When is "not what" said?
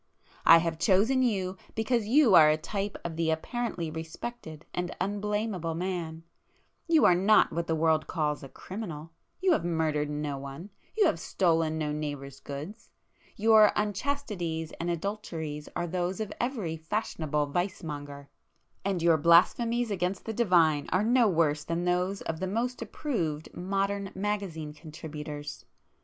7.13-7.67